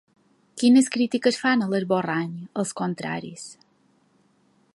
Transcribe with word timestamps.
Quines 0.61 0.87
crítiques 0.95 1.37
fan 1.43 1.63
a 1.65 1.69
l’esborrany, 1.75 2.33
els 2.65 2.75
contraris? 2.81 3.49